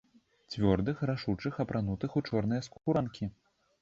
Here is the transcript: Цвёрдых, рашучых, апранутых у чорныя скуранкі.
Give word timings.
Цвёрдых, 0.53 1.03
рашучых, 1.09 1.59
апранутых 1.65 2.17
у 2.23 2.25
чорныя 2.31 2.61
скуранкі. 2.69 3.33